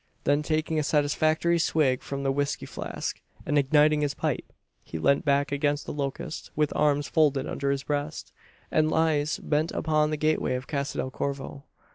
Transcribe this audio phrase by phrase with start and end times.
[0.23, 4.51] Then taking a satisfactory swig from the whiskey flask, and igniting his pipe,
[4.83, 8.33] he leant back against the locust with arms folded over his breast,
[8.71, 11.65] and eyes bent upon the gateway of Casa del Corvo.